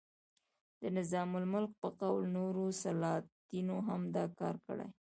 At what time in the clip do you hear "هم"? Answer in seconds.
3.87-4.01